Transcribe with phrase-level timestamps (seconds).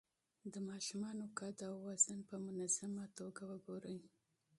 [0.53, 3.99] د ماشومانو قد او وزن په منظمه توګه وګورئ.